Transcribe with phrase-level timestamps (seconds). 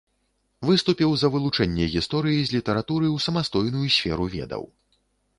[0.67, 4.63] Выступіў за вылучэнне гісторыі з літаратуры ў самастойную сферу ведаў.